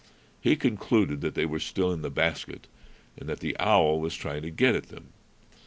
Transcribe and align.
He 0.41 0.55
concluded 0.55 1.21
that 1.21 1.35
they 1.35 1.45
were 1.45 1.59
still 1.59 1.91
in 1.91 2.01
the 2.01 2.09
basket, 2.09 2.65
and 3.19 3.29
that 3.29 3.39
the 3.39 3.55
owl 3.59 3.99
was 3.99 4.15
trying 4.15 4.41
to 4.41 4.49
get 4.49 4.73
at 4.75 4.89
them. 4.89 5.13